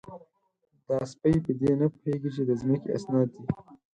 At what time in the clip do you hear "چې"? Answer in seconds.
2.35-2.41